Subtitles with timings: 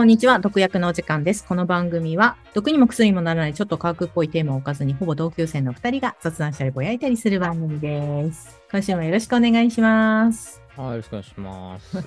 [0.00, 1.44] こんにちは、毒薬のお時間です。
[1.46, 8.58] この番組は、毒にも薬にもならないちょっと科学っぽいテーマを置かずに、ほぼ同級生の二人が雑談したりぼやいたりする番組です。
[8.70, 10.62] 今週もよろしくお願いします。
[10.74, 11.98] はい、よろしくお願いします。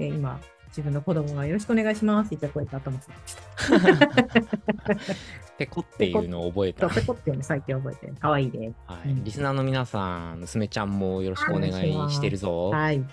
[0.00, 3.14] えー今、自分の子供がよろしくお願いしますって言った声と頭つま
[5.60, 6.88] ペコっていうのを覚えた。
[6.88, 8.14] ペコっていうの最近覚えてる。
[8.14, 8.74] かわいいです。
[8.86, 11.72] はい、リスナーの皆さん、娘ちゃんもよろしくお願い
[12.10, 12.70] してるぞ。
[12.70, 13.04] はい。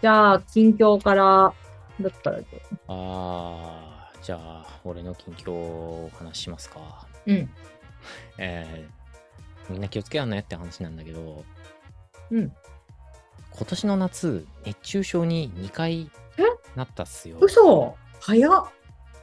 [0.00, 1.52] じゃあ、近況から、
[1.98, 7.04] どっから行こあー、じゃあ、俺の近況をお話ししますか。
[7.26, 7.50] ううん。
[8.38, 11.44] えー、みんな気をつけやんなよって話なんだけど、
[12.30, 12.52] うん。
[13.50, 16.42] 今年の夏、熱中症に2回え？
[16.76, 17.38] なったっすよ。
[17.40, 18.64] 嘘早っ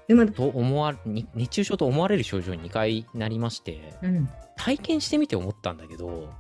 [0.10, 4.28] でも、と思わに熱中症と思われる症状に2回なりまして、うん。
[4.58, 6.34] 体験してみて思ったんだけど、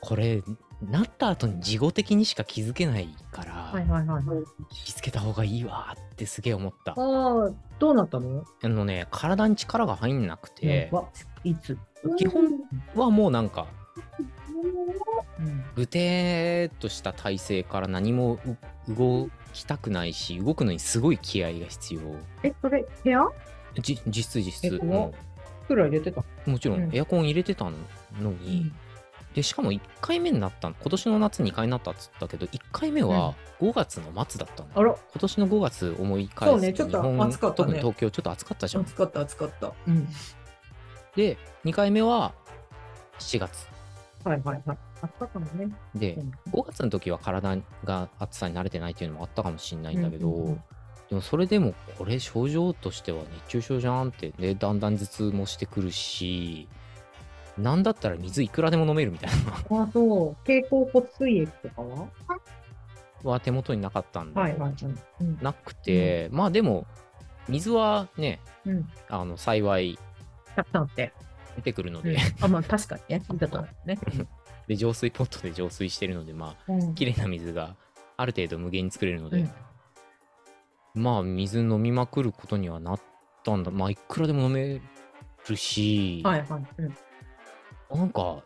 [0.00, 0.42] これ、
[0.82, 4.44] なった後に事後的にしか気づけないから、はいはいはいはい。
[4.68, 6.92] 気付けた方がいいわってすげえ思った。
[6.92, 8.44] ああ、どうなったの？
[8.62, 11.08] あのね、体に力が入んなくて、わ、
[11.44, 11.78] いつ？
[12.18, 12.50] 基本
[12.96, 13.68] はもうなんか、
[15.38, 15.64] うん。
[15.76, 18.58] ぐてーっとした体勢から何もう
[18.92, 22.00] 動きたくないし、動くのにすごい気合が必要。
[22.42, 23.26] え、それ、部屋？
[23.80, 24.66] じ実質実質。
[24.76, 25.12] え怖っ
[25.68, 26.22] う入れてた？
[26.46, 27.72] もちろうんんエアコン入れてたの
[28.20, 28.70] に、
[29.34, 34.68] で、しかも1回目になったの、今年の夏2回になったっつったけど、1回目は5月の末だったの。
[34.74, 38.82] あら、今年の5月思い返すとそうねちょっと暑かったね特に東京ちょっと暑かったじゃん。
[38.82, 39.72] 暑かった暑かった。
[39.88, 40.08] うん。
[41.16, 42.32] で、2回目は
[43.18, 43.66] 7月。
[44.24, 44.78] はいはいはい。
[45.04, 45.74] 暑かったもんね。
[45.94, 50.64] でうん、5月の時は体が暑さに慣れてないっていうのもあったかもしれないんだけど、うんうんうん
[51.08, 56.66] でもそれでもこれ症状としては熱中症じゃんって、で、だんだん頭痛もしてくるし、
[57.58, 59.30] なんだったら水いくらでも飲めるみたい
[59.70, 60.44] なあ、そう。
[60.44, 62.08] 経口骨水液とかは？
[63.22, 64.74] のは手元になかったんで、はいはいはい。
[65.20, 65.38] うん。
[65.40, 66.86] なくて、まあでも、
[67.48, 68.88] 水はね、うん。
[69.08, 69.98] あの、幸い
[70.56, 71.12] たくさんあって。
[71.56, 73.22] 出てくるのうんで、あ、まあ確かにね。
[73.30, 73.98] 見たとね。
[74.66, 76.94] で、浄水ポットで浄水してるので、まあ、うん。
[76.94, 77.76] 綺麗な水が
[78.16, 79.50] ある程度無限に作れるので、うん
[80.96, 83.00] まあ水飲みまくることにはなっ
[83.42, 84.80] たんだまあいくらでも飲め
[85.48, 86.66] るし、はいはい。
[87.90, 87.98] うん。
[87.98, 88.44] なんか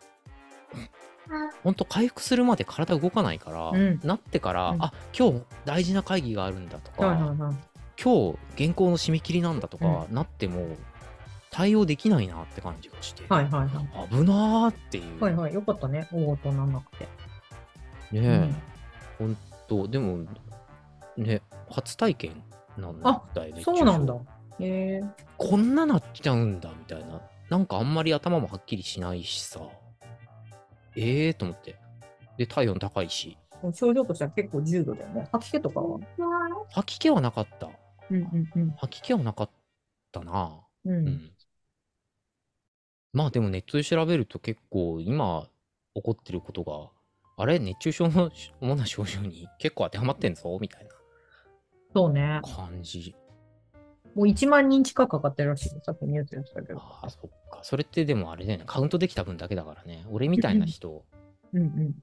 [1.63, 7.55] ほんと回復するまで体動かないから、うんなってから、うんあ今日大事な会議があるんだとか、はいはいはい。
[8.01, 10.75] 今日原稿の締め切りなんだとか、なっても
[11.51, 14.09] 対応できないなって感じがして、はいはいはい。
[14.09, 15.53] 危なーっていう、はいはい。
[15.53, 16.07] よかったね。
[16.11, 17.05] 大事なんなくて。
[17.05, 17.09] ね
[18.13, 18.49] え、
[19.17, 19.37] ほん
[19.67, 20.25] とでも
[21.17, 22.43] ね初体験
[22.77, 24.15] なんだあよねそうなんだ。
[24.59, 25.03] へえ。
[25.37, 27.21] こんななっちゃうんだみたいな。
[27.49, 29.61] なんかあんまり頭もはっきりしないしさ。
[30.95, 31.77] ええー、と思って。
[32.37, 33.37] で、体温高いし。
[33.73, 35.27] 症状としては結構重度だよね。
[35.31, 35.99] 吐き気とかは？
[36.71, 37.69] 吐き気はなかった。
[38.09, 38.69] うんうんうん。
[38.77, 39.49] 吐き気はなかっ
[40.11, 40.61] たな。
[40.85, 40.89] う。
[40.89, 41.31] うんん。
[43.13, 45.47] まあでもネットで調べると結構今
[45.95, 46.89] 起こってることが、
[47.37, 47.57] あれ？
[47.59, 48.31] 熱中症の
[48.61, 50.57] 主な症状に 結構当てはまってんぞ？
[50.59, 50.87] みたい
[51.93, 52.41] そうねな。
[52.43, 53.15] 感じ。
[54.15, 55.81] もう1万人近くかかってるらしいよ。
[55.83, 56.79] さっきニュースでしたけど。
[56.79, 57.61] ああ、そっか。
[57.63, 58.63] それってでもあれだよね。
[58.67, 60.05] カウントできた分だけだからね。
[60.09, 61.03] 俺みたいな人、
[61.53, 61.95] うんうん。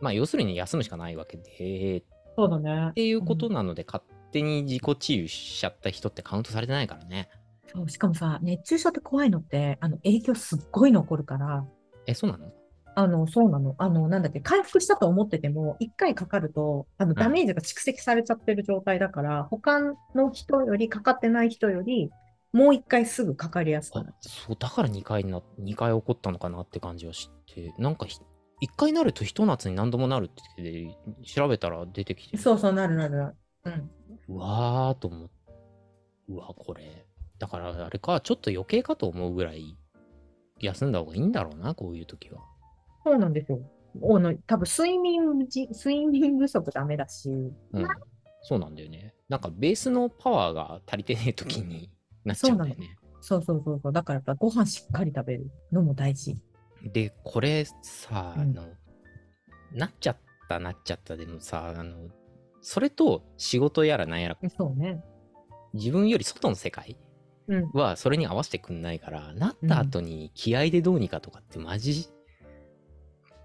[0.00, 2.04] まあ要するに休むしかないわけで、
[2.36, 2.92] そうだねっ。
[2.94, 4.02] ていうことなので、勝
[4.32, 7.28] 手に自己治癒しちゃった人ってカウントされてないからね。
[7.74, 11.64] そう、しかもさ、熱中症って怖いのって、あの、影響すっごい残るから、
[12.06, 12.52] え、そうなの？
[12.94, 13.74] あの、そうなの。
[13.78, 19.80] あの、なんだっけ、回復したと思ってても、一回かかると、あの、ダメージが蓄積されちゃってる状態だから、他
[20.14, 22.10] の人より、かかってない人より、
[22.52, 24.14] もう一回すぐかかりやすくなある。
[24.20, 28.22] そう、だから2回な、2回起こったのかなって感じはして、なんかひ、1
[28.76, 33.36] 回なるとひと夏に何度もなるって言って、調べたら出てきて、そうそう、なるなるなる。
[33.64, 33.90] うん。
[34.28, 35.34] うわーと思って、
[36.28, 37.06] うわ、これ。
[37.42, 39.76] だからあれか、ちょっと余計かと思うぐらい、
[40.60, 42.40] 休んだ方がいいんだろうな、こういう時は。
[43.04, 43.58] そうなんですよ。
[44.00, 47.88] あの、多分睡眠じ、睡眠不足ダメだし、うん。
[48.42, 49.12] そうなんだよね。
[49.28, 51.90] なんかベースのパワーが足りてねえ時に
[52.24, 52.96] なっちゃうんだよね。
[53.20, 53.92] そうそうそうそう。
[53.92, 56.36] だからやっぱご飯しっかり食べるのも大事。
[56.92, 58.68] で、これさ、うんあの、
[59.72, 60.16] なっちゃっ
[60.48, 62.08] た、なっちゃったでもさ、あの、
[62.60, 65.02] それと仕事やらなんやら、そうね。
[65.74, 67.11] 自分より外の世界うん。
[67.72, 72.08] はそれに合わせてくんないから、なった後に気合でどうにかとかってマジ、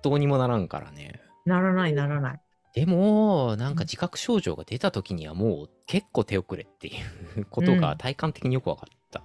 [0.01, 1.21] どうにもならんからね。
[1.45, 2.41] ならない、ならない。
[2.73, 6.91] でも、なんか自覚症状が出た時にはもう結構手遅れってい
[7.37, 9.23] うことが体感的によく分かった。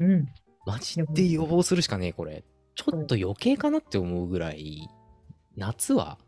[0.00, 0.26] うん。
[0.66, 2.44] マジで予防するしかねえ、これ。
[2.74, 4.88] ちょっと余計かなって思うぐらい
[5.56, 6.18] 夏は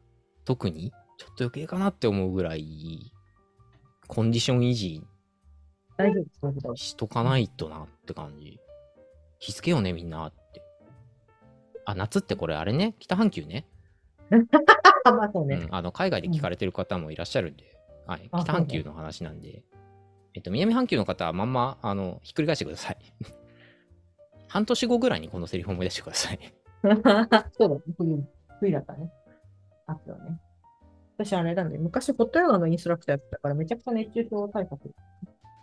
[0.44, 3.12] 特にちょっと余計かなって思うぐらい、
[4.06, 5.02] コンディション維持
[5.96, 6.76] 大丈夫そういうこと。
[6.76, 8.60] しとかないとなって感じ。
[9.38, 10.62] 気づけようね、みんなって。
[11.84, 13.66] あ、夏ってこれあれね、北半球ね？
[15.04, 15.56] あ、まあそうね。
[15.56, 19.62] うん、あの海外で聞かれてる方もいらっしゃるんで、はい、あ北半球の話なんで、
[20.34, 22.98] えっと、南半球の方はまんまあのひっくり返してください。
[24.48, 26.38] 半年後ぐらいにこのセリフを思い出してください。
[26.82, 28.24] そうだ、冬、
[28.60, 29.10] 冬だったね。
[29.86, 30.38] あったよね。
[31.16, 34.94] 私あれなんで、昔ホットヨガのインストラクターやってたから、めちゃくちゃ熱中症対策。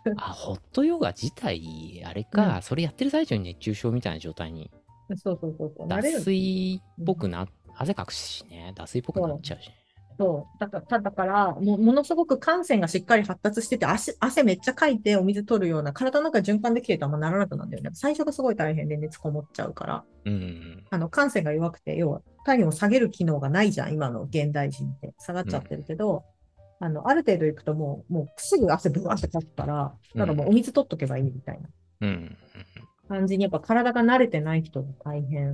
[0.16, 4.70] あ、ホットヨガ自体、あれか、うんそれやってる最中に熱中症みたいな状態に、
[5.16, 5.88] そうそうそうそう。
[5.88, 9.74] 慣脱水っぽくな、汗かくしね、脱水っぽくなっちゃうしね。
[10.20, 10.60] そう。
[10.60, 17.90] だから、ただから、もものすごく汗腺がしっかり発達してて、汗、汗めっちゃかいてお水取るような、体の中循環できてるとあんまならなくなるんだよね。
[17.94, 20.04] 最初がすごい大変で熱こもっちゃうから。
[20.26, 20.84] うん。
[20.90, 25.14] あの、汗腺が弱くて、要は体温を下げる機能がないじゃん、今の現代人って。
[25.18, 26.24] 下がっちゃってるけど、
[26.82, 31.68] あの、ある程度いくともう、もうすぐ汗ブワーってかくから、だからもうお水取っとけばいいみたいな
[32.00, 32.36] うん。
[33.06, 35.44] 感じに、やっぱ体が慣れてない人が大変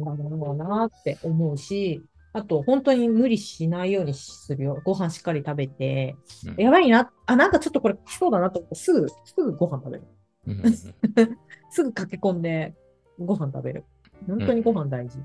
[0.00, 2.02] なんだなって思うし、
[2.34, 4.82] あと、本当に無理しないようにするよ。
[4.84, 6.16] ご飯しっかり食べて、
[6.46, 10.04] うんやばいな、あ、なんかちょっとこれ来そうだなと思って、すぐ、すぐご飯食べる。
[10.48, 10.72] うん。
[11.70, 12.74] すぐ駆け込んで
[13.18, 13.84] ご飯食べる。
[14.26, 15.18] 本当にご飯大事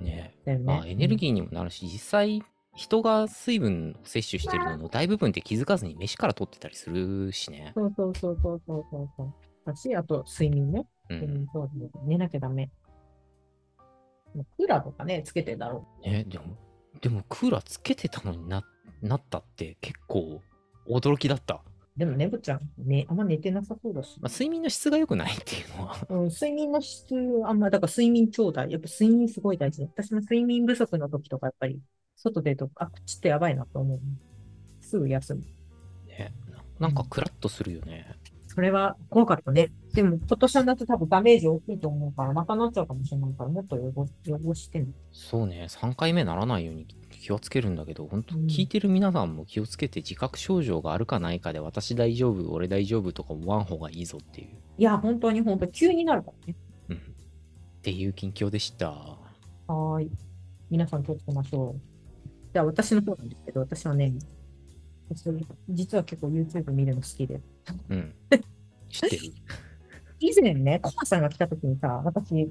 [0.00, 0.64] ねだよね。
[0.64, 2.42] まあエネルギーにもなるし、実際、
[2.74, 7.72] 人が水分を摂取してるのの大部分って気づかずに飯から取ってたりするしね。
[7.74, 9.34] そうそうそうそうそうそうそう。
[9.64, 10.86] だし、あと睡眠ね。
[11.10, 11.46] うん。
[11.52, 11.70] そう
[12.06, 12.70] 寝なきゃダメ。
[14.56, 16.44] クーラーとかね、つけてだろね、でも、
[17.00, 18.64] でもクーラーつけてたのにな
[19.02, 20.40] なったって結構
[20.88, 21.62] 驚きだった。
[21.96, 21.98] う。
[21.98, 24.18] でもねぶちゃん、ね、あんま寝てなさそうだし。
[24.20, 25.96] まあ、睡眠の質が良くないっていうのは。
[26.08, 28.72] うん、睡眠の質、あんま、だから睡眠ちょうだい。
[28.72, 29.82] やっぱ睡眠すごい大事。
[29.82, 31.80] 私も睡眠不足の時とか、やっぱり、
[32.16, 34.00] 外出ると、あ、ちょっとやばいなと思う。
[34.80, 35.42] すぐ休む。
[36.06, 36.32] ね、
[36.78, 38.16] ななんかクラッとするよね。
[38.54, 39.72] それは怖かったね。
[39.94, 44.92] でも、今年の夏多分ダメージ大きいと思うから、またなっちゃうかもしれないから、もっと汚汚してんの。
[45.10, 56.56] そうね、3回目ならないように気をつけるんだけど、本当うん聞いてる皆さんも気をつけて自覚症状があるかないかで、私大丈夫、俺大丈夫とか思わん方がいいぞっていう、いや、本当に本当に急になるからね。
[56.90, 57.00] うん、っ
[57.82, 58.90] ていう近況でした。
[58.90, 60.10] はーい。
[60.70, 61.93] 皆さん気をつけましょう。
[62.54, 64.14] じゃあ、私の方なんですけど、私はね、
[65.10, 65.28] 私
[65.68, 67.40] 実は結構 YouTube 見るの好きで。
[67.90, 68.14] うん。
[68.88, 69.22] 知ってる
[70.20, 72.48] 以前ね、コマさんが来た時にさ、私、献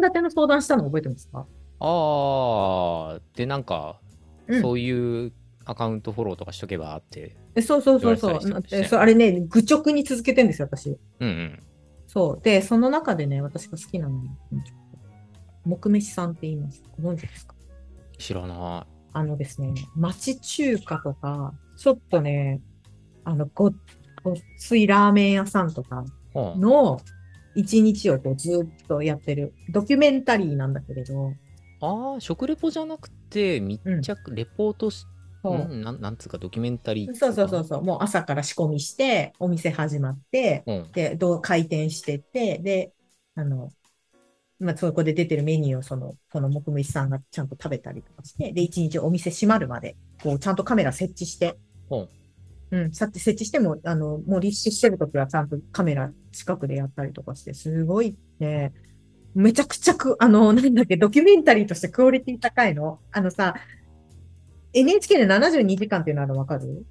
[0.00, 1.46] 立の相談したの覚えてますか？
[1.80, 4.00] あー、で、なんか、
[4.46, 5.32] うんそういう
[5.64, 7.36] アカウントフォローとかしとけばって。
[7.56, 8.38] えそうそうそうそう。
[8.38, 10.90] 言われてたりしてえそうあれね、愚直に続けてんですよ、私。
[10.90, 11.58] うんうん。
[12.06, 12.40] そう。
[12.40, 14.30] で、その中でね、私が好きなのに、
[15.64, 16.84] 木飯さんって言います。
[17.02, 17.55] ご存知ですか？
[18.18, 22.60] 知らなあのですね、町中華とか、ちょっとね、
[23.24, 23.70] あの、ご、
[24.22, 26.04] ごっついラーメン屋さんとか
[26.34, 26.98] の
[27.54, 31.32] 一日をこうずっとやってるドキュメンタリーなんだけれど、
[31.80, 35.06] あー、食レポじゃなくて、密着、レポートし、
[35.42, 35.54] そう。
[35.54, 35.82] うん？
[35.82, 40.92] なんなんつうか、ドキュメンタリーそうそうそうかそう、もう朝から仕込みして、お店始まって、うん。
[40.92, 42.92] で、どう回転してって、で、
[43.34, 43.70] あの、
[44.58, 51.56] まあ、そこで出てるメニューをその、この木飯さんがちゃんと食べたりとかして、で、一日お店閉まるまで、こう、ちゃんとカメラ設置して、
[51.90, 52.08] うん
[52.70, 58.72] うん、さ設置しても、あの、もう立地してるときはちゃんとカメラ近くでやったりとかして、すごいね、
[59.34, 62.98] めちゃくちゃく、あの、なんだっけ、ドキュメンタリーとしてクオリティ高いの？
[63.12, 63.54] あのさ、
[64.72, 66.86] NHK で72時間っていうのあるのわかる？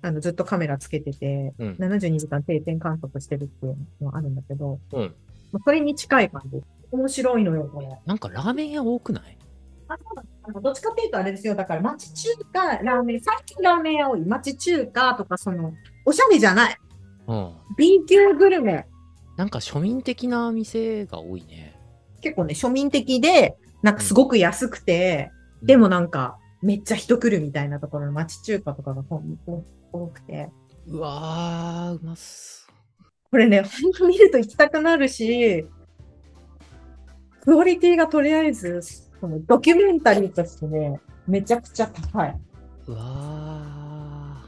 [0.00, 5.14] あの、ずっとカメラつけてて、うん72時間定点観測してるっていうのがあるんだけど、うん。
[5.52, 6.62] まあそれに近い感じ。
[6.92, 7.88] 面白いのよ、これ。
[8.06, 9.38] なんかラーメン屋多くない？
[9.88, 11.54] あ、そうなんあのどっちかっていうとあれですよ。
[11.54, 14.20] だから町中華、ラーメン、最近ラーメン屋多い。
[14.20, 15.72] 町中華とか、その、
[16.04, 16.76] おしゃれじゃない。
[17.26, 17.52] うん。
[17.76, 18.86] B 級グルメ。
[19.36, 21.78] なんか庶民的な店が多いね。
[22.20, 25.30] 結構ね、庶民的で、なんかすごく安くて、
[25.62, 30.50] でもなんか、めっちゃ人来るみたいなところの町中華とかがほんと多くて。
[30.86, 32.68] うわー、うまっす。
[33.30, 35.66] これね、ほんと見ると行きたくなるし、
[37.44, 38.80] クオリティがとりあえず、
[39.20, 42.36] そのドキュメンタリーとしてね、めちゃくちゃ高い。
[42.86, 44.42] うわ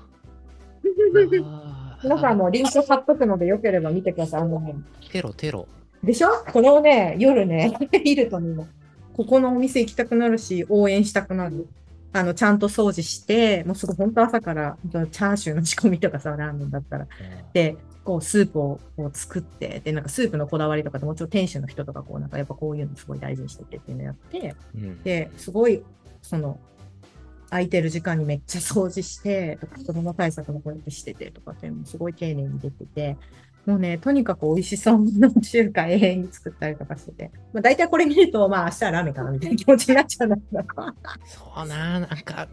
[0.92, 2.04] ー。
[2.04, 4.42] 皆さんもリンク貼っとくのでよければ見てください。
[4.42, 4.76] あのね、
[5.10, 5.66] テロテロ。
[6.02, 6.28] でしょ？
[6.52, 8.64] これをね、夜ね、 見るとね、
[9.14, 11.66] ここのお店行きたくなるし、応援したくなる。
[12.14, 17.08] あの、ちゃんと掃除して、もうすぐ本当朝から、チャーシューの仕込みとかさ、ラーメンだったら。
[17.52, 25.82] で、こう、スープをこう作って、で、なんかスープのこだわりとかでもちろん店主の人とか、こう、なんかやっぱこういうのすごい大事にしててっていうのやって、うんで、すごい、
[26.22, 26.60] その、
[27.50, 33.16] 空いてる時間にめっちゃ掃除して、とか子供対策もこうやってしててとかっていうのもすごい丁寧に出てて、
[33.66, 40.62] もうね、とにかく美味しそうな中華永遠に作ったりとかしてて、まあ大体これ見ると、まあ明日はラーメンかなみたいな気持ちになっちゃうんだけど。
[41.26, 42.48] そうな、なんか、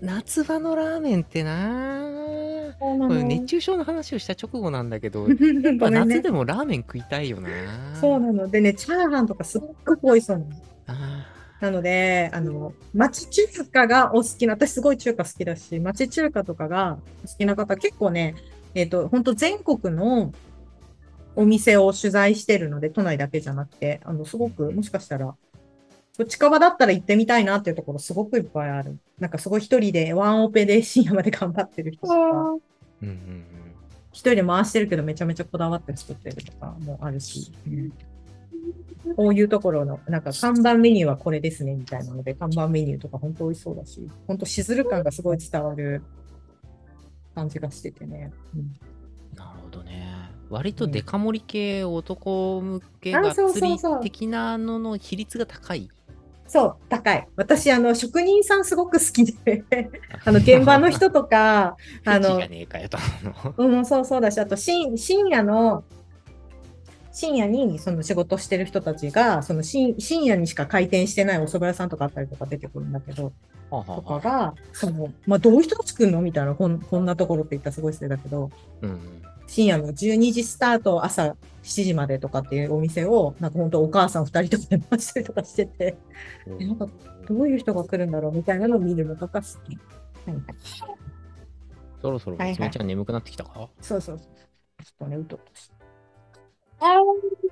[0.00, 5.28] 夏場のラーメンってな、これ熱中症の話をした直後なんだけど、
[5.90, 6.30] 夏で。
[6.30, 7.48] もラーメン食いたいよな。
[8.00, 8.48] そうなの。
[8.48, 10.50] でね、チャーハンとかすっごく美味しそうなの。
[10.88, 11.26] あ
[11.60, 18.36] なので、あの、町中華がお好きな、私すごい中華好きだし、町中華とかが好きな方、結構ね、
[18.74, 20.32] えっ、と、本当全国の
[21.36, 25.34] お店を取材してるので、都内だけじゃなくて、あの、すごく、もしかしたら、
[26.26, 28.98] 近場だったら行ってみたいなっていうところすごくいっぱいある。
[29.20, 32.18] なんかすごい一人でワンオペで深夜まで頑張ってる人とか、ー
[33.02, 33.44] うんうん
[34.10, 37.52] 一人で回してるけどめちゃめちゃこだわって作ってるとかもあるし、
[39.16, 46.02] こういうところの、なんか看板メニューはこれですねみたいなので、看板メニューとか本当美味しそうだし、本当しずる感がすごい伝わる
[47.34, 48.32] 感じがしててね。
[48.56, 48.74] うん。
[50.50, 55.90] 割とデカ盛り系、男向けがっつり的なのの比率が高い。
[56.46, 57.28] そう、高い。
[57.36, 59.62] 私、あの、職人さんすごく好きで、
[60.24, 61.76] あの、現場の人とか、
[62.06, 62.40] あの
[63.58, 65.84] うん、そうそうだし、あと深、深夜の、
[67.12, 73.32] 深夜にその仕事してる人たちが、その深深夜にしか開店してないお蕎麦屋さんとかあったりとか出てくるんだけど、
[73.70, 78.50] はあはとかが、その、まあ、どういう人が作るのみたいな、こんこんなところって言ったらすごい失礼だけど、
[78.80, 78.98] うん
[79.48, 85.96] 深夜の12時スタート、朝7時までとかっていうお店を、なんか本当お母さん2人とかで回したりとかしてて、
[86.46, 86.86] うんえなんか
[87.26, 89.78] どういう人が来るんだろうみたいなのを見るのとか好き。
[92.00, 94.28] そろそろはいはい娘ちゃん眠くなってきたか、そうそうそう。
[94.84, 95.74] ちょっとね、うとっとして。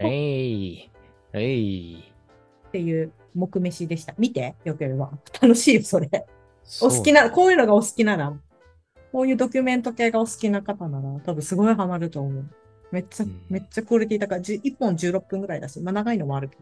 [0.00, 0.90] えい
[1.32, 2.04] えい
[2.68, 4.14] っていう木飯でした。
[4.18, 5.10] 見て、よければ。
[5.40, 6.26] 楽しいよ、それ。
[6.82, 8.34] お好きなな、こういうのがお好きなら、
[9.16, 12.44] こういうドキュメント系がお好きな方なら、多分すごいハマると思う。
[12.92, 14.42] めっちゃ、うんめっちゃクオリティ高い。
[14.42, 16.58] じ1本16分ぐらいだし、まあ長いのもあるけ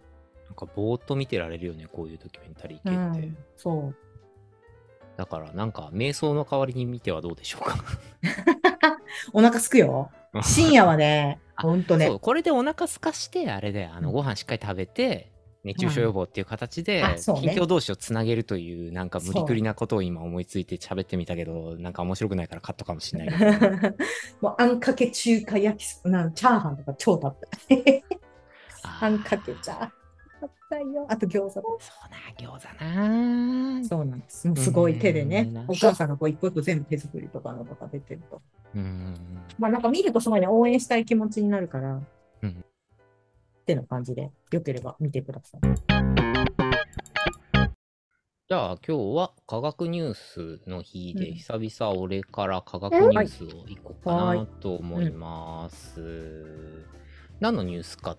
[0.47, 2.97] なんかぼーっと見てられるよね、こういうドキュメンタリー系ど。
[2.97, 3.27] うって。
[3.27, 3.95] ん、そう。
[5.17, 7.77] だからなんか瞑想の代わりに見てはどうでしょうか。
[9.35, 10.13] お腹すくよ。
[10.45, 12.17] 深夜はね、あほんとね。
[12.21, 15.33] これでお腹すかして、あれで、あの、ご飯しっかり食べて、
[15.65, 23.97] 熱中症予防っていう形で、近況同士をつなげるという、なんか無理くりなことを今思いついて喋ってみたけど、 なんか面白くないからカットかもしれないけど。
[24.43, 27.35] もうあんかけ中華焼きそなんチャーハンとか超食
[27.69, 29.01] べた。
[29.01, 29.93] あんかけチャーハン。
[31.09, 31.51] あと餃子。
[31.53, 31.65] そう
[32.11, 34.53] な、餃子なそうなんです。
[34.57, 35.65] すごい手でねうん。
[35.69, 38.43] お母さんがこう一個一個全部手作りとかのとか出てると。
[38.75, 39.15] うん。
[39.59, 42.01] まあなんか見るとすごいね、応援したい気持ちになるから。
[43.65, 45.61] うんってな感じで、よければ見てください。
[48.47, 56.85] じゃあ今日は科学ニュースの日で、うん久々俺から科学ニュースをいこうかなと思います。
[57.41, 58.19] 何のニュースか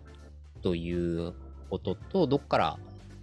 [0.63, 1.35] という
[1.69, 2.79] ことと、どっから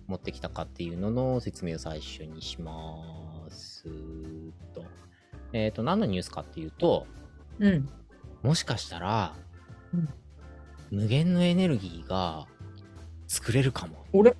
[0.06, 3.02] 持ってきたかっていうのの説明を最初にしま
[3.50, 3.84] す
[4.72, 4.84] と。
[5.52, 7.08] えっ、と、何のニュースかっていうと、
[7.58, 7.88] うん。
[8.42, 9.34] もしかしたら、
[9.92, 10.08] うん
[10.92, 12.46] 無限のエネルギーが
[13.26, 14.04] 作れるかも。
[14.12, 14.34] 俺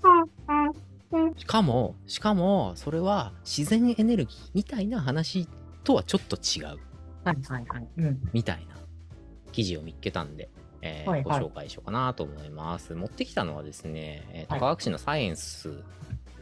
[1.39, 5.49] しかも、しかも、それは自然エネルギーみたいな話
[5.83, 6.79] とはちょっと違う
[7.25, 7.89] はいはいはい。
[7.97, 8.21] うん。
[8.35, 8.77] みたいな
[9.51, 10.51] 記事を見っけたんで、
[10.83, 12.95] えーはいはいご紹介しようかなと思います。
[12.95, 15.83] 持ってきたのはですね、えーとはい科学誌のサイエンス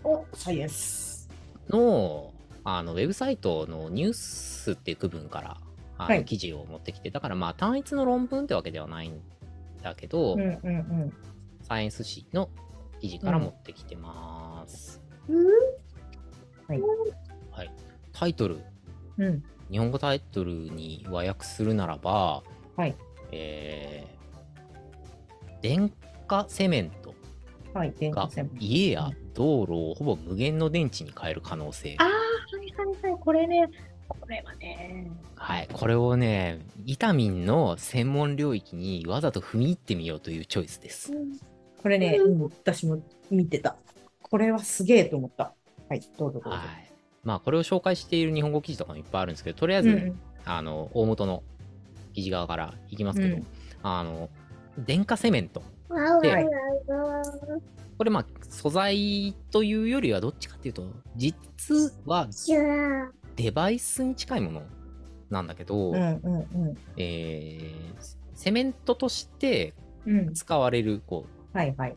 [0.03, 1.29] お、サイエンス。
[1.69, 2.33] の
[2.65, 5.57] あのウェブサイトのニュースっていう区分から
[5.99, 9.21] あの、はい記事を持ってきて、だからまあ単一の論文ってわけではないん
[9.83, 11.13] だけど、うんうん
[11.63, 12.49] サイエンス誌の
[13.01, 15.01] 記事から持ってきてます。
[15.29, 15.47] うん。
[16.67, 16.81] はい。
[17.53, 17.71] はい、
[18.13, 18.59] タイトル、
[19.19, 19.43] うん。
[19.71, 22.43] 日本語タイトルに和訳するならば、
[22.77, 22.97] はい。
[23.31, 24.21] えー
[25.63, 25.93] 電
[26.27, 27.15] 化セメント
[28.11, 28.29] が。
[28.59, 32.05] 家や道路をほぼ無限の電池に変える可能性あ。
[32.05, 33.21] あ、はいはいはい。
[33.21, 33.69] これね、
[34.19, 35.11] これはね。
[35.37, 41.13] はい、これをね、イタミンの専門領域にわざと踏み入ってみようというチョイスです。
[41.83, 43.77] これね、うん、私も見てた。
[44.23, 45.55] これはすげえと思った。
[45.89, 46.59] はい、どうぞどうぞ。
[46.59, 46.91] はい。
[47.25, 51.43] まあ、これを紹介している日本語記事とかもいっぱいあるんですけど、とりあえず、うんあの、大元の
[52.13, 53.47] 記事側からいきますけど、うん
[53.83, 54.29] あの、
[54.79, 55.63] 電化セメント
[56.23, 56.47] で
[57.99, 60.85] これまあ素材というよりはどっちかっていうと
[61.17, 62.29] 実は
[63.43, 64.63] デバイスに近いもの
[65.31, 66.39] なんだけど、うんうんう
[66.73, 66.77] ん。
[66.97, 69.75] えーセメントとして
[70.07, 70.35] うん。
[70.35, 71.97] 使われるこうはいはい。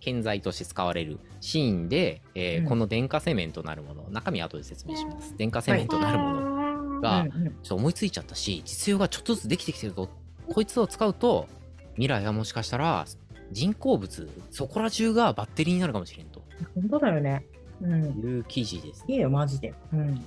[0.00, 10.08] 建材として使われるシーンで、えーうんこの電化セメントなるもの中身は後で説明します電化セメントなるものがうんうんちょっと思いついちゃったし実用がちょっとずつできてきてると
[10.48, 11.46] こいつを使うと
[11.94, 13.04] 未来はもしかしたら
[13.52, 16.42] 人工物そこら中がバッテリーになるかもしれんと
[16.74, 17.44] 本当だよね。
[17.82, 18.04] うん。
[18.04, 19.74] いう記事ですいいよ、マジで。
[19.92, 20.24] うん。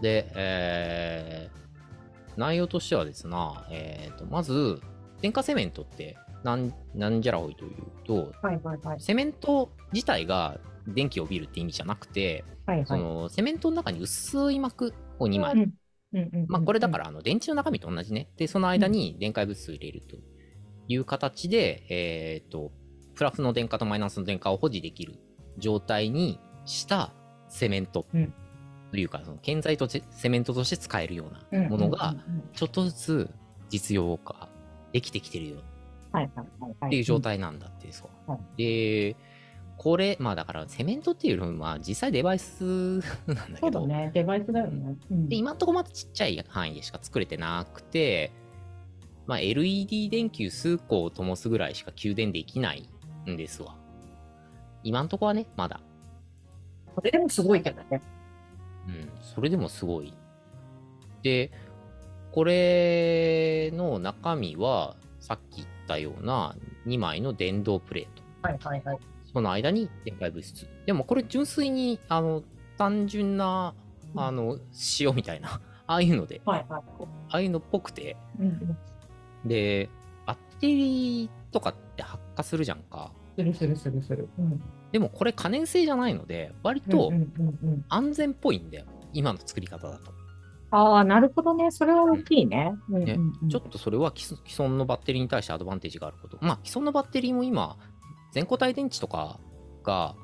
[0.00, 1.58] で、えー
[2.38, 4.80] 内容としてはですな、えーとまず
[5.20, 7.74] 電化セメントってなんなんじゃらほいという
[8.06, 9.00] とはいはいはい。
[9.00, 13.00] セメント自体が電気を帯びるって意味じゃなくて、そはいはい。
[13.00, 15.54] のセメントの中に薄い膜を2枚、
[16.12, 18.28] うんまあ、これだからあの電池の中身と同じね。
[18.36, 20.16] でその間に電解物質を入れると
[20.86, 22.72] いう形で、えー、と
[23.14, 25.16] プラスの電荷とマイナスの電荷を保持できる
[25.58, 27.12] 状態にした
[27.48, 28.06] セメント。
[28.14, 28.32] うん
[28.90, 32.14] というか、その建材とセメントとして使えるよううんなものが
[32.54, 33.30] ちょっとずつ
[33.68, 34.48] 実用化
[34.92, 35.56] できてきてるよ。
[36.86, 38.30] っていう状態なんだってそう。
[38.30, 39.14] はで、
[39.76, 42.64] これ、まあだからセメントっていうよりも、まあ実際デバイス
[43.26, 44.10] なんだそけど、うだね。
[44.14, 44.96] デバイスだよね。
[45.10, 48.32] うんで、今んとこまだちっちゃい範囲でしか作れてなくて、
[49.26, 52.88] まあ LED 電球数個を灯すぐらいしか給電できない
[53.28, 53.76] んですわ。
[54.82, 55.80] 今んとこはね、まだ。
[56.94, 58.00] それでもすごいけどね。
[58.88, 60.14] うん、それでもすごい。
[61.22, 61.50] で、
[62.32, 66.54] これの中身は、さっき言ったような
[66.86, 68.22] 2枚の電動プレート。
[68.42, 68.98] はいはいはい。
[69.32, 70.66] その間に電解物質。
[70.86, 72.42] でもこれ純粋に、あの、
[72.76, 73.74] 単純な、
[74.16, 74.58] あの、
[75.00, 76.80] 塩みたいな、 ああいうので、はいはい。
[76.80, 78.16] ああいうのっぽくて。
[79.44, 79.90] で、
[80.26, 83.12] バッテリーとかって発火するじゃんか。
[83.36, 84.28] するするするする。
[84.38, 84.62] うん。
[84.92, 87.84] でもこれ可燃性じゃないので、割とうんうんうんうん。
[87.88, 88.84] 安全っぽいんだよ。
[89.12, 90.12] 今の作り方だと。
[90.70, 91.70] ああ、なるほどね。
[91.70, 92.74] それは大きいね。
[92.90, 96.38] うんねうんうんちょっとそれは既存のバッテリーに対してアドバンテージがあること。
[96.40, 97.76] まあ、既存のバッテリーも今、
[98.32, 99.40] 全固体電池とか
[99.82, 100.14] が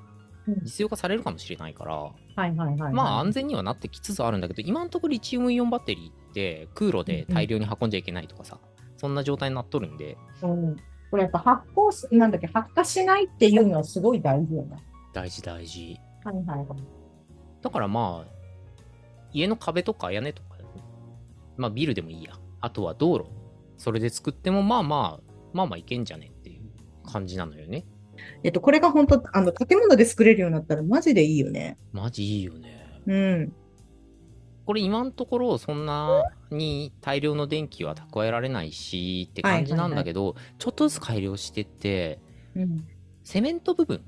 [0.46, 2.92] うん実用化されるかもしれないから、はいはいはいはい。
[2.92, 8.58] まあ安全にはなってきつつあるんだけど、今のところリチウムイオンバッテリーって空路で大量に運んじゃいけないとかさ、
[8.96, 10.76] そんな状態になっとるんで、うん。
[11.10, 14.78] これやっぱ発光す、なんだっけ、発火しないっていうのはすごい大事よね。
[15.12, 15.98] 大事大事。
[16.24, 16.66] はいはいはい。
[17.62, 18.32] だからまあ、
[19.32, 20.58] 家の壁とか屋根とか、
[21.56, 22.32] まあビルでもいいや。
[22.60, 23.26] あとは道路。
[23.76, 26.62] それで作ってもまあまあ、まあまあいけんじゃねっていう
[27.06, 27.84] 感じなのよね。
[28.42, 31.78] えっと、これが本当、あの、建物で作れるようになったらマジでいいよね。
[31.92, 33.00] マジいいよね。
[33.06, 33.52] うん。
[34.66, 42.18] これ今のところそんなに大量の電気は蓄えられないしって感じなんだけど、ちょっとずつ改良してって、
[42.56, 42.86] うん。
[43.22, 44.00] セメント部分っ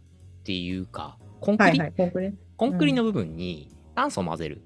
[0.44, 2.34] ていうか、コンクリ、はいはい、コンクリ。
[2.56, 4.62] コンクリの部分に炭素を混ぜる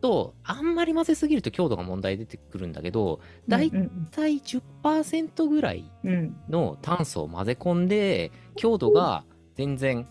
[0.00, 5.90] と、あんまり混ぜすぎると強度が問題出てくるんだけど、だいうんたい10%ぐらい。
[6.50, 9.24] の炭素を混ぜ込んで、強度が
[9.54, 10.06] 全然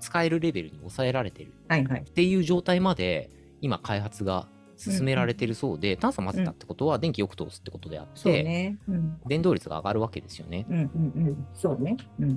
[0.00, 2.00] 使えるレベルに抑えられてるはいはい。
[2.00, 8.78] っていう状態まで今開発が進められてるそうで、炭素混ぜたってことは電気よく通すってことであって、ね。
[8.88, 9.20] うん。
[9.26, 10.66] 電動率が上がるわけですよね。
[10.68, 11.46] うんうんうん。
[11.54, 11.96] そうね。
[12.20, 12.32] うん。
[12.32, 12.36] っ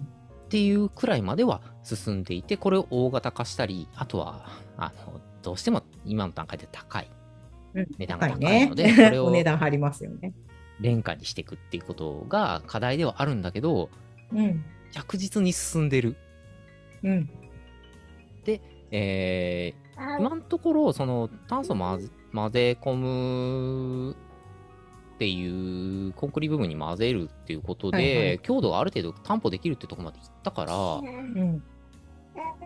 [0.49, 7.08] ていうくらいまでは進んでいて、これを大型化したり、あとは、あの、どうしても今の段階で高い。
[7.75, 8.95] うん値段が高いのでね。
[8.95, 10.34] これを お値段張りますよね。
[10.79, 13.89] 廉価にしていくっていうことが課題ではあるんだけど、
[14.34, 14.63] うん。
[14.91, 16.15] 着実に進んでる。
[17.03, 17.29] うん。
[18.91, 19.88] えー、
[20.19, 31.63] 今のところ、その炭素混ぜ混ぜ込むっていう、コンクリ部分に混ぜるっていうことで、はいはい強度がある程度担保できるってとこまでいったから、うん。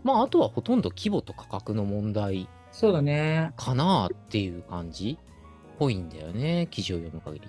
[0.04, 3.54] まあ、あとはほとんど規模と価格の問題そうだね。
[3.56, 7.48] かなっていう感じっぽいんだよね、記事を読む限り。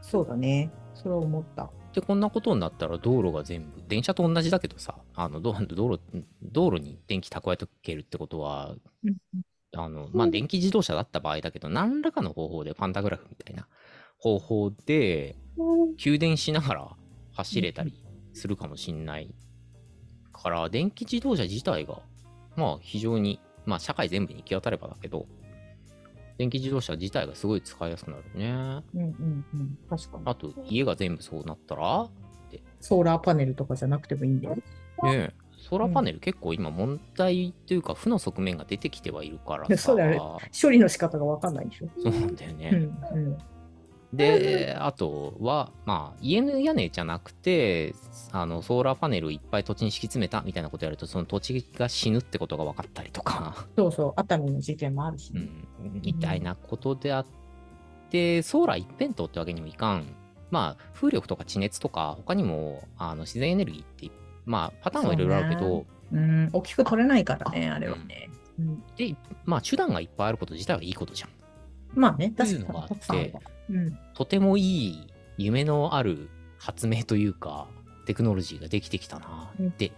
[0.00, 0.70] そうだね。
[0.94, 1.70] それは思った。
[1.98, 6.00] で、こんなことになったら道路が全部、電車と同じだけどさ、あの道道路
[6.42, 9.16] 道路に電気蓄えとけるってことは、うん。
[9.76, 13.66] あの、まあ、電気自動車だった場合だけど、何らかの方法でパンタグラフみたいな
[14.18, 15.36] 方法で、
[15.98, 16.96] 給電しながら
[17.32, 17.92] 走れたり
[18.32, 19.34] するかもしんない
[20.32, 22.00] から、電気自動車自体が、
[22.56, 25.26] まあ、非常に、まあ、社会全部に行き渡ればだけど、
[26.38, 28.82] 電気自動車自体がすごい使いやすくなるね。
[28.94, 29.78] うんうんうん。
[29.90, 30.22] 確かに。
[30.24, 32.08] あと、家が全部そうなったら、
[32.80, 34.54] ソーラーパネルとかじゃなくてもいいんだよ。
[34.54, 34.62] ね
[35.04, 39.76] え、ソーラーパネル結構今問題というか負の側面が出てきてはいるからさ。
[39.76, 41.88] そうだよ処理の仕方がわかんないでしょ。
[42.00, 42.70] そうなんだよね。
[42.72, 43.38] うんうん。
[44.12, 47.94] で、あとは、まあ、家の屋根じゃなくて、
[48.32, 55.48] あのソーラーパネルをいっぱい土地に敷き詰めたみたいなことやると、その土地が死ぬってことが分かったりとか、そうそう、熱海の事件もあるしね。
[55.80, 57.26] うん、みたいなことであっ
[58.10, 60.06] て、ソーラー一辺倒ってわけにもいかん。
[60.50, 64.10] まあ、風力とか地熱とか、他にもあの自然エネルギーって、
[64.46, 68.30] まあ、パターンはいろいろあるけそど、うん、大きく取れないからね、あれはね。
[68.58, 71.30] うん、で、まあ、手段がいっぱいあること自体はいいことじゃん。
[71.94, 73.34] まあね、とい確かにうのがあって。
[73.70, 73.98] うん。
[74.14, 77.68] とてもいい夢のある発明というか
[78.06, 79.92] テクノロジーができてきたな、うんで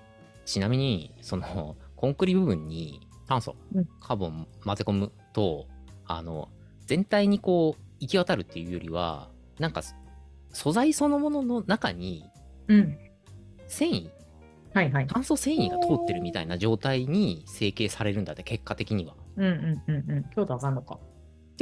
[0.45, 5.67] ちなみにそのコンクリ部分に炭素うんカーボン混ぜ込むと
[6.07, 6.49] あの
[6.87, 9.83] 全体にこう行き渡るっていうよりはなんか
[10.53, 12.25] 素材そのものの中に
[12.69, 12.99] うん。
[13.69, 14.11] 繊維
[14.75, 15.07] はいはい。
[15.07, 19.15] 炭素繊維が通ってるみたいな状態に成形されるんだって結果的には。
[19.37, 20.25] うんうんうんうん。
[20.35, 20.99] 強度上がるのか。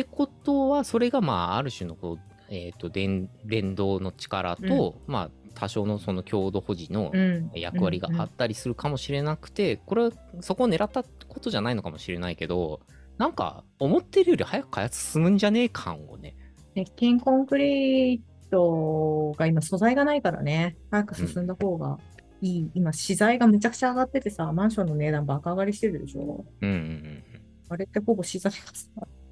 [0.03, 7.51] ってことはそれがまあある種のこう、えー、と連連動の力と、まあ多少のその強度保持のうん。
[7.55, 12.81] 役割があったりするかもしれなくて、これはそこを狙ったことじゃないのかもしれないけど
[13.19, 16.37] なんか思ってるより早く開発進むんじゃねえ感をね
[16.75, 21.99] 鉄筋コンクリートが今素材がないからね、早く進んだ方が
[22.41, 22.71] いい。
[22.75, 26.45] 今、資材がめちゃくちゃ上がっててさ、マンションの値段バカ上がりしてるでしょ。
[26.61, 27.25] うんうんうん
[27.71, 28.87] あれってほぼ資材がさ、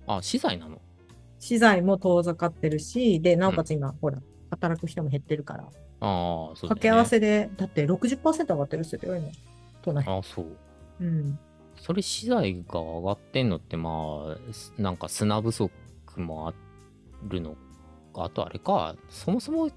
[0.07, 0.81] あ資材なの？
[1.39, 4.19] 資材も遠ざかってるし、で、なおかつ今、ほら、
[4.51, 9.29] 働く人も減ってるから、ああそうだ、ね、掛け合わせで、だって60%上がってるっすよ、今、
[9.83, 10.05] 都内。
[10.09, 10.47] ああそう。
[11.01, 11.39] うん。
[11.79, 15.71] それ資材が上がってんのってまあすなんか砂不足
[16.17, 16.55] もあ
[17.29, 17.55] るの
[18.15, 18.25] か。
[18.25, 19.69] あとあれかそもそも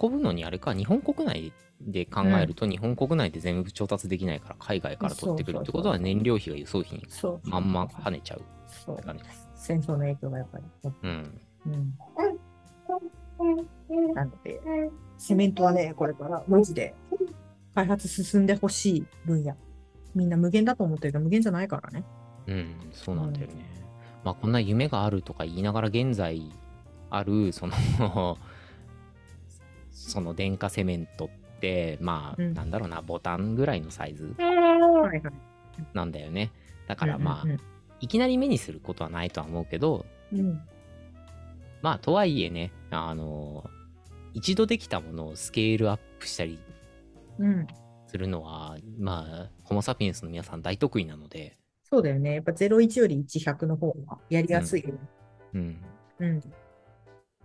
[0.00, 7.06] 運ぶのにあれか日本国内で考えると日本国内で全部調達できないから海外から取ってくるってことは燃料費が輸送費に。
[7.42, 8.42] まんま跳ねちゃう
[8.90, 10.64] って感じ戦争の影響がやっぱり。
[11.02, 11.94] うんうん。
[14.14, 14.60] なので、
[15.16, 16.94] セメントはね、これからマジで
[17.74, 19.56] 開発進んでほしい分野。
[20.14, 22.04] みんな無限だと思ってるけど無限じゃないからね。
[22.46, 23.54] うんそうなんだよね、
[24.24, 26.50] まあこんな夢があるとか言いながら現在
[27.08, 27.74] あるその
[29.92, 31.28] その電化セメントっ
[31.60, 34.34] てまあ、うんなんだろうなボタンぐらいのサイズ。
[35.94, 36.50] なんだよね。
[36.86, 37.58] だからまあ、うん
[38.02, 40.60] いきなり目にすることはないとは思うけど、うんうん、
[41.80, 43.64] まあ、とはいえね、あの、
[44.34, 46.58] 一度できたものをスケールアップしたり
[47.38, 47.66] うん。
[48.08, 51.56] するのは、まあ、ホモ・サピエンスの皆さん大得意なので、
[51.92, 52.36] そうだよね。
[52.36, 54.98] やっぱ01より100の方がやりやすいよね。
[55.54, 55.76] うん。
[56.20, 56.40] うん。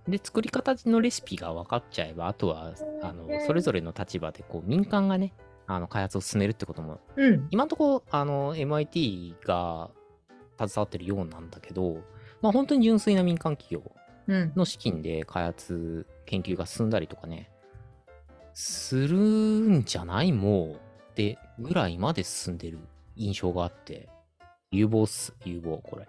[0.07, 5.33] で、作り方のレシピが分かっちゃえば、あとは、あの、それぞれの立場で、こう、民間がね、
[5.67, 7.47] あの、開発を進めるってことも、うん。
[7.51, 9.91] 今のところ、あの、MIT が
[10.57, 12.01] 携わってるようなんだけど、
[12.41, 13.91] まあ、本当に純粋な民間企業
[14.27, 14.51] うん。
[14.55, 17.49] の資金で開発、研究が進んだりとかね、
[18.53, 20.77] するんじゃないもうっ
[21.13, 22.79] てぐらいまで進んでる
[23.15, 24.09] 印象があって、
[24.71, 26.07] 有望っす、有望、これ。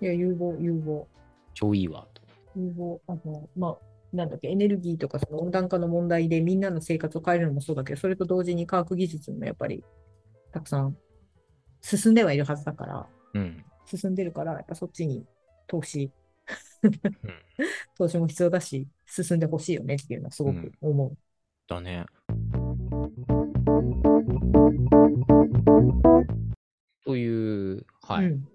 [0.00, 1.08] いや、有望、有望。
[1.54, 2.22] 超いいわ、と。
[2.56, 3.00] 有望。
[3.08, 3.76] あの、まあ、
[4.16, 9.82] なんだっけ、エネルギーとかその温暖化の問題でみんなの生活を変えるのもそうだけど、それと同時に科学技術もやっぱり
[10.52, 10.96] たくさん
[11.80, 13.04] 進んではいるはずだから、うん。
[13.86, 15.24] 進んでるから、やっぱそっちに
[15.66, 16.10] 投資、
[16.82, 16.92] うん
[17.96, 21.16] 投資も必要だし、進んでほしいよねっていうのはすごく思う。
[21.68, 22.04] だね。
[27.04, 28.26] という、はい。
[28.26, 28.48] うん。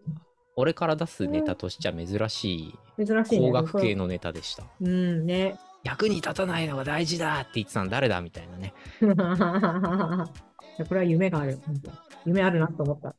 [0.55, 2.55] 俺から出すネタとしちゃ珍し
[2.97, 3.47] い珍しいね。
[3.47, 4.65] 工学系のネタでした。
[4.81, 5.57] うんね。
[5.83, 8.73] 役に立たないのが大事だって言ってたの誰だみたいなね。
[8.99, 11.59] これは夢がある。
[12.25, 13.15] 夢あるなと思った。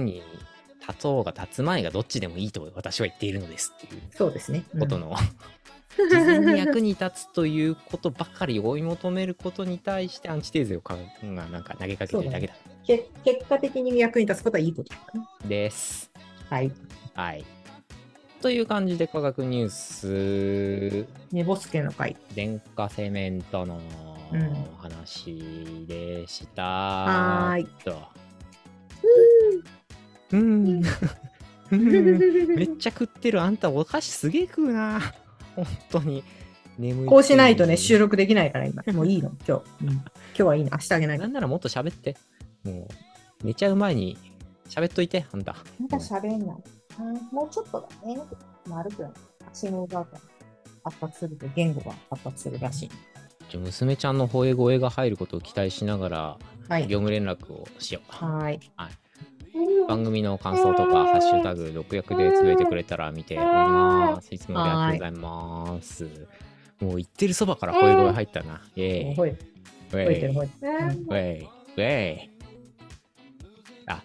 [0.00, 0.22] に
[0.80, 4.64] 立とうが立つ前がどっちでもいいと私は言っているのですっていうそうですね。
[4.74, 5.14] うんことの、
[5.96, 12.54] 事前に役に立つということばかり追い求めることに対してアンチテーゼをかがなんか投げかけてるだけだ
[12.84, 15.26] け結果的に役に立つことはいいことだね。
[15.46, 16.10] です。
[16.50, 16.72] はい。
[17.14, 17.44] はい。
[18.42, 22.14] という感じで科学ニュース、寝ぼすけの会。
[22.34, 23.80] 電化セメントの
[24.78, 26.62] 話でした。
[26.62, 28.23] はーいと。
[30.38, 30.82] うん。
[31.70, 32.14] うん
[32.56, 33.40] めっちゃ食ってる。
[33.40, 35.00] あんたお菓子すげえ食うな。
[35.56, 36.22] 本当に。
[36.78, 37.06] 眠い。
[37.06, 38.82] こうしないとね、収録できないから今。
[38.92, 39.84] もういいの、今日。
[39.84, 40.70] うん、今日はいいの。
[40.72, 41.18] 明日あげない。
[41.18, 42.16] なんならもっと喋って。
[42.64, 42.88] も
[43.42, 44.18] う、寝ちゃう前に
[44.68, 45.56] 喋っといて、あんた。
[45.80, 46.56] なんか喋んない。
[47.32, 48.20] もうちょっとだね。
[48.68, 49.06] 丸く
[49.52, 50.06] 足の裏が
[50.84, 52.90] 発達すると言語が発達するらしい。
[53.50, 56.82] じゃあ娘ちゃんの吠え声が入ることを期待しながら、はい。
[56.86, 58.12] 業務連絡をしよう。
[58.12, 58.60] はーい。
[59.88, 64.34] 番組の感想とか、ハッシュタグ、毒薬でつぶえてくれたら見ております。
[64.34, 66.04] いつもありがとうございます。
[66.80, 68.60] もう言ってるそばから声声入ったな。
[68.74, 69.12] イェーイ。
[69.12, 70.34] ウほいてるェイ。
[70.34, 70.48] ほい。
[70.60, 71.40] うんウェイ。
[71.42, 72.30] ウェイ。
[73.86, 74.02] あ、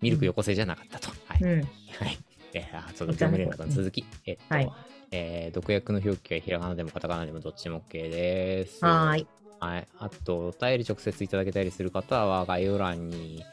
[0.00, 1.08] ミルク横性じゃなかったと。
[1.26, 1.38] はい。
[1.42, 1.60] うん。
[1.60, 2.18] はい。
[2.54, 4.04] えー、あ、そう、業務連絡の続き。
[4.26, 4.72] えっと、はい
[5.12, 8.84] えー、毒薬の表記はひらがなでもカタカナでもどっちでも OK です。
[8.84, 9.26] はーい。
[9.60, 9.88] はい。
[9.98, 13.44] あと、お便り直接いただけたりする方は、概要欄に、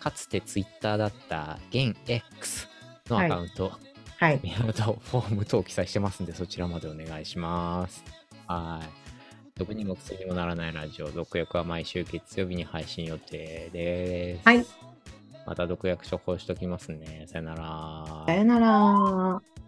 [0.00, 2.68] かつてツイッターだった現 X
[3.08, 3.72] のアカウント、
[4.18, 4.40] はい。
[4.42, 8.04] メールとフォーム等を記載してますんで、そちらまでお願いします。
[8.46, 9.58] はい。
[9.58, 14.46] 毒にも薬にもならないラジオ、毒薬は毎週月曜日に配信予定です。
[14.46, 14.66] はい。
[15.46, 17.26] また毒薬処方しときますね。
[17.28, 18.24] さよなら。
[18.26, 19.59] さよなら。